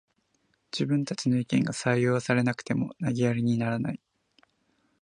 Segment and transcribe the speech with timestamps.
[0.71, 4.01] 自分たちの意見が採用されなくても投げやりにならない